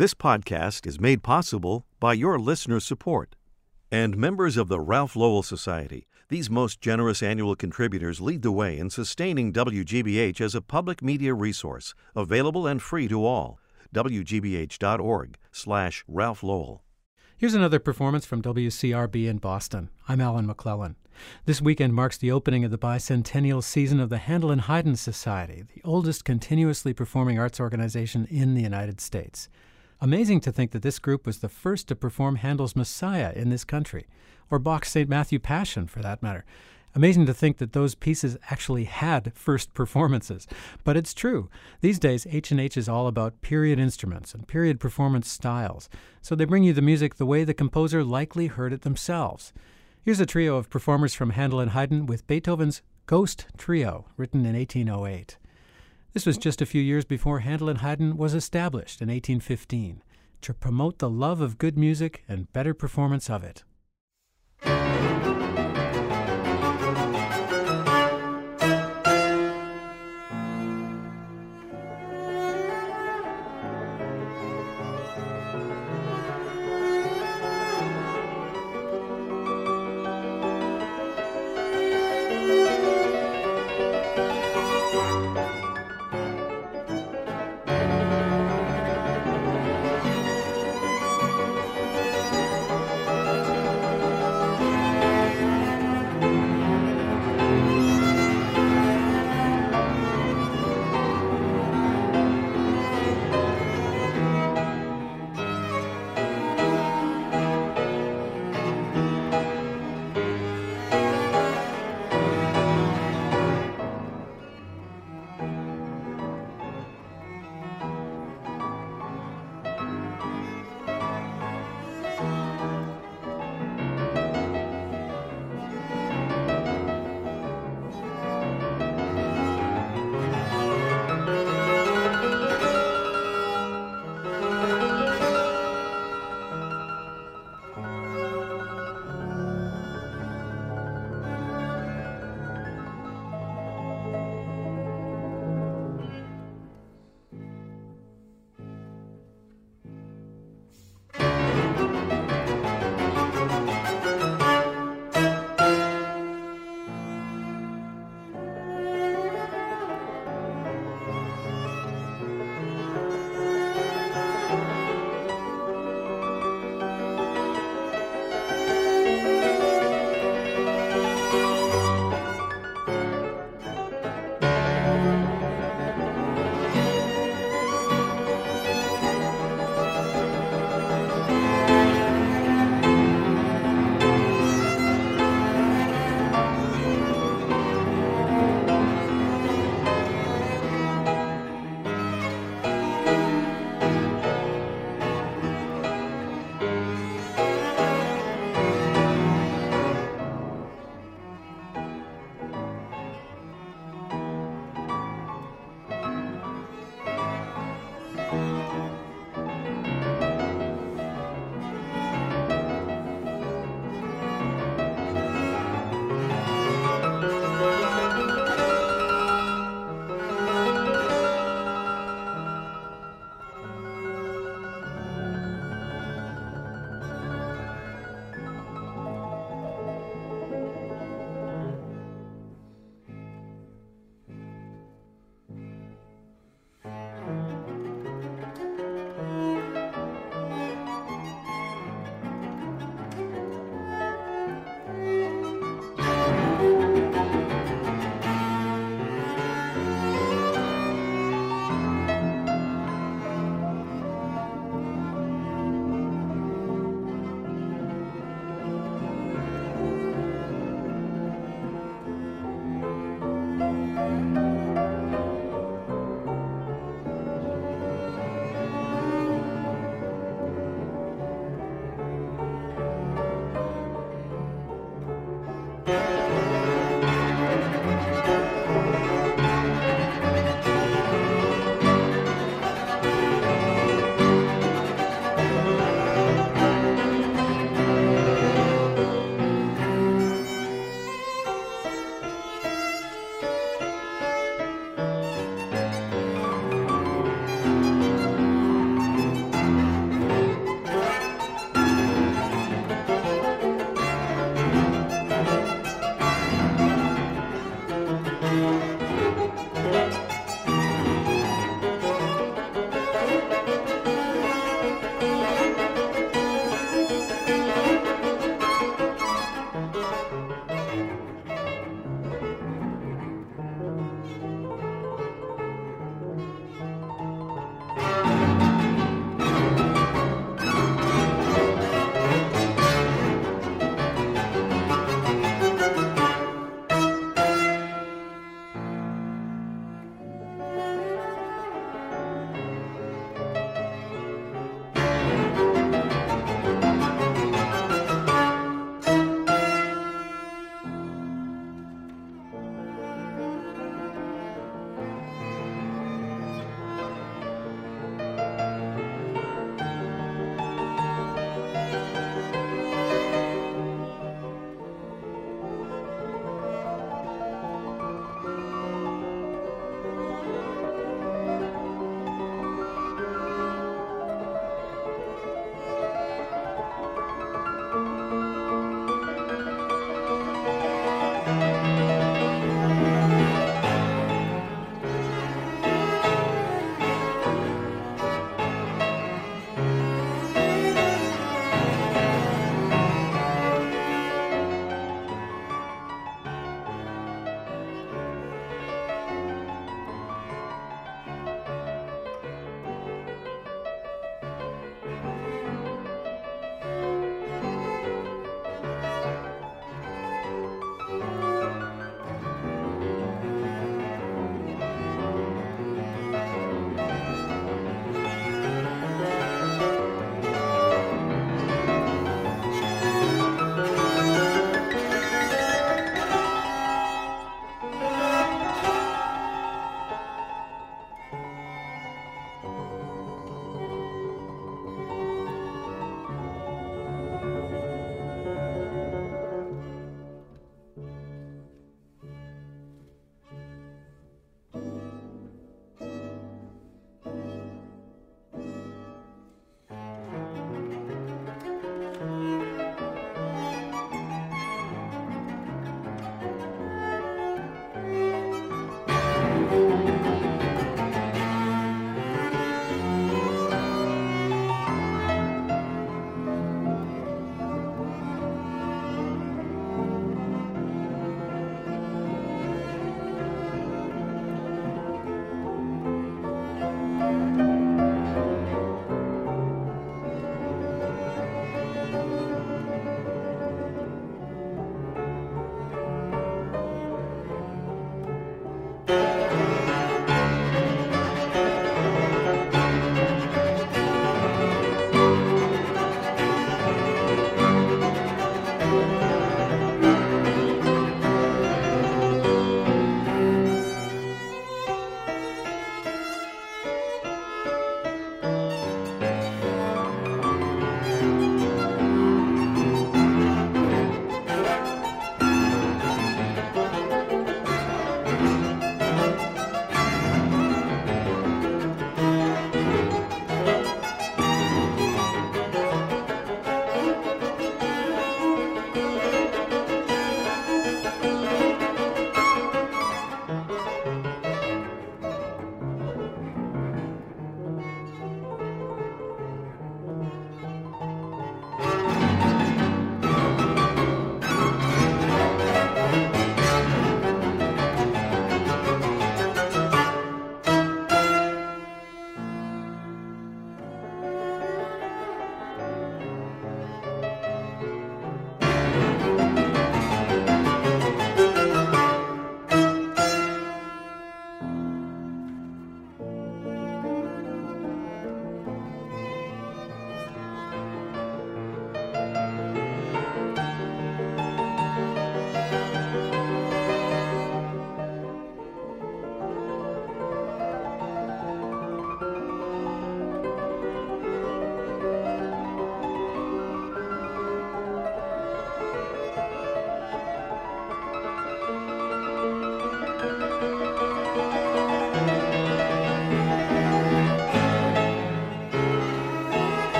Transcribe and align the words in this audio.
This 0.00 0.14
podcast 0.14 0.86
is 0.86 0.98
made 0.98 1.22
possible 1.22 1.84
by 2.00 2.14
your 2.14 2.38
listener 2.38 2.80
support. 2.80 3.36
And 3.92 4.16
members 4.16 4.56
of 4.56 4.68
the 4.68 4.80
Ralph 4.80 5.14
Lowell 5.14 5.42
Society, 5.42 6.06
these 6.30 6.48
most 6.48 6.80
generous 6.80 7.22
annual 7.22 7.54
contributors 7.54 8.18
lead 8.18 8.40
the 8.40 8.50
way 8.50 8.78
in 8.78 8.88
sustaining 8.88 9.52
WGBH 9.52 10.40
as 10.40 10.54
a 10.54 10.62
public 10.62 11.02
media 11.02 11.34
resource, 11.34 11.94
available 12.16 12.66
and 12.66 12.80
free 12.80 13.08
to 13.08 13.26
all. 13.26 13.58
WGBH.org 13.94 15.36
slash 15.52 16.02
Ralph 16.08 16.42
Lowell. 16.42 16.82
Here's 17.36 17.52
another 17.52 17.78
performance 17.78 18.24
from 18.24 18.40
WCRB 18.40 19.28
in 19.28 19.36
Boston. 19.36 19.90
I'm 20.08 20.22
Alan 20.22 20.46
McClellan. 20.46 20.96
This 21.44 21.60
weekend 21.60 21.92
marks 21.92 22.16
the 22.16 22.32
opening 22.32 22.64
of 22.64 22.70
the 22.70 22.78
bicentennial 22.78 23.62
season 23.62 24.00
of 24.00 24.08
the 24.08 24.16
Handel 24.16 24.50
and 24.50 24.62
Haydn 24.62 24.96
Society, 24.96 25.64
the 25.74 25.82
oldest 25.84 26.24
continuously 26.24 26.94
performing 26.94 27.38
arts 27.38 27.60
organization 27.60 28.26
in 28.30 28.54
the 28.54 28.62
United 28.62 28.98
States. 28.98 29.50
Amazing 30.02 30.40
to 30.40 30.52
think 30.52 30.70
that 30.70 30.80
this 30.80 30.98
group 30.98 31.26
was 31.26 31.38
the 31.38 31.48
first 31.48 31.88
to 31.88 31.94
perform 31.94 32.36
Handel's 32.36 32.74
Messiah 32.74 33.32
in 33.36 33.50
this 33.50 33.64
country, 33.64 34.06
or 34.50 34.58
Bach's 34.58 34.90
St. 34.90 35.10
Matthew 35.10 35.38
Passion 35.38 35.86
for 35.86 36.00
that 36.00 36.22
matter. 36.22 36.46
Amazing 36.94 37.26
to 37.26 37.34
think 37.34 37.58
that 37.58 37.72
those 37.72 37.94
pieces 37.94 38.38
actually 38.50 38.84
had 38.84 39.32
first 39.34 39.74
performances. 39.74 40.46
But 40.84 40.96
it's 40.96 41.12
true. 41.12 41.50
These 41.82 41.98
days 41.98 42.26
H&H 42.28 42.76
is 42.76 42.88
all 42.88 43.06
about 43.06 43.42
period 43.42 43.78
instruments 43.78 44.34
and 44.34 44.48
period 44.48 44.80
performance 44.80 45.30
styles. 45.30 45.88
So 46.22 46.34
they 46.34 46.46
bring 46.46 46.64
you 46.64 46.72
the 46.72 46.82
music 46.82 47.16
the 47.16 47.26
way 47.26 47.44
the 47.44 47.54
composer 47.54 48.02
likely 48.02 48.46
heard 48.46 48.72
it 48.72 48.82
themselves. 48.82 49.52
Here's 50.02 50.18
a 50.18 50.26
trio 50.26 50.56
of 50.56 50.70
performers 50.70 51.12
from 51.14 51.30
Handel 51.30 51.60
and 51.60 51.72
Haydn 51.72 52.06
with 52.06 52.26
Beethoven's 52.26 52.80
Ghost 53.06 53.46
Trio, 53.58 54.06
written 54.16 54.46
in 54.46 54.56
1808. 54.56 55.36
This 56.12 56.26
was 56.26 56.38
just 56.38 56.60
a 56.60 56.66
few 56.66 56.82
years 56.82 57.04
before 57.04 57.38
Handel 57.38 57.68
and 57.68 57.78
Haydn 57.78 58.16
was 58.16 58.34
established 58.34 59.00
in 59.00 59.08
1815 59.08 60.02
to 60.40 60.54
promote 60.54 60.98
the 60.98 61.08
love 61.08 61.40
of 61.40 61.56
good 61.56 61.78
music 61.78 62.24
and 62.26 62.52
better 62.52 62.74
performance 62.74 63.30
of 63.30 63.44
it. 63.44 63.62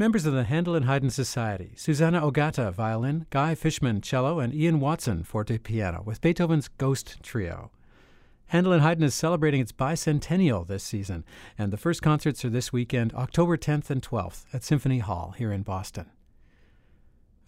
Members 0.00 0.26
of 0.26 0.32
the 0.32 0.44
Handel 0.44 0.76
and 0.76 0.84
Haydn 0.84 1.10
Society, 1.10 1.72
Susanna 1.74 2.20
Ogata, 2.20 2.72
violin, 2.72 3.26
Guy 3.30 3.56
Fishman, 3.56 4.00
cello, 4.00 4.38
and 4.38 4.54
Ian 4.54 4.78
Watson, 4.78 5.24
forte 5.24 5.58
piano, 5.58 6.04
with 6.06 6.20
Beethoven's 6.20 6.68
Ghost 6.68 7.20
Trio. 7.20 7.72
Handel 8.46 8.72
and 8.72 8.82
Haydn 8.82 9.02
is 9.02 9.16
celebrating 9.16 9.60
its 9.60 9.72
bicentennial 9.72 10.64
this 10.64 10.84
season, 10.84 11.24
and 11.58 11.72
the 11.72 11.76
first 11.76 12.00
concerts 12.00 12.44
are 12.44 12.48
this 12.48 12.72
weekend, 12.72 13.12
October 13.14 13.56
10th 13.56 13.90
and 13.90 14.00
12th, 14.00 14.44
at 14.52 14.62
Symphony 14.62 15.00
Hall 15.00 15.34
here 15.36 15.50
in 15.50 15.62
Boston. 15.62 16.06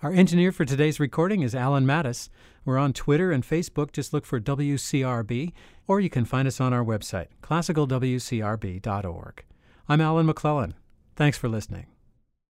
Our 0.02 0.12
engineer 0.12 0.50
for 0.50 0.64
today's 0.64 0.98
recording 0.98 1.42
is 1.42 1.54
Alan 1.54 1.86
Mattis. 1.86 2.30
We're 2.64 2.78
on 2.78 2.92
Twitter 2.92 3.30
and 3.30 3.46
Facebook. 3.46 3.92
Just 3.92 4.12
look 4.12 4.26
for 4.26 4.40
WCRB, 4.40 5.52
or 5.86 6.00
you 6.00 6.10
can 6.10 6.24
find 6.24 6.48
us 6.48 6.60
on 6.60 6.72
our 6.72 6.84
website, 6.84 7.28
classicalwcrb.org. 7.44 9.44
I'm 9.88 10.00
Alan 10.00 10.26
McClellan. 10.26 10.74
Thanks 11.14 11.38
for 11.38 11.48
listening. 11.48 11.86